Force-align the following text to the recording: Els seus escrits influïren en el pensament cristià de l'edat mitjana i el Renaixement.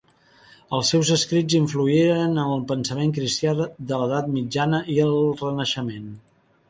Els 0.77 0.87
seus 0.93 1.09
escrits 1.15 1.57
influïren 1.59 2.33
en 2.43 2.43
el 2.55 2.63
pensament 2.71 3.13
cristià 3.19 3.53
de 3.61 3.69
l'edat 4.05 4.33
mitjana 4.39 4.81
i 4.97 5.01
el 5.05 5.15
Renaixement. 5.43 6.09